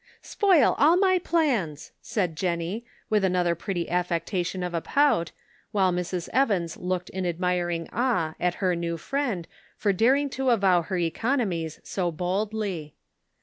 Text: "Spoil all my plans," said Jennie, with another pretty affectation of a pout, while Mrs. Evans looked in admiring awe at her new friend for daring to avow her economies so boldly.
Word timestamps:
"Spoil 0.33 0.73
all 0.79 0.97
my 0.97 1.19
plans," 1.19 1.91
said 2.01 2.35
Jennie, 2.35 2.83
with 3.11 3.23
another 3.23 3.53
pretty 3.53 3.87
affectation 3.87 4.63
of 4.63 4.73
a 4.73 4.81
pout, 4.81 5.31
while 5.71 5.91
Mrs. 5.93 6.27
Evans 6.33 6.75
looked 6.75 7.11
in 7.11 7.23
admiring 7.23 7.87
awe 7.93 8.33
at 8.39 8.55
her 8.55 8.75
new 8.75 8.97
friend 8.97 9.47
for 9.77 9.93
daring 9.93 10.27
to 10.31 10.49
avow 10.49 10.81
her 10.81 10.97
economies 10.97 11.79
so 11.83 12.11
boldly. 12.11 12.95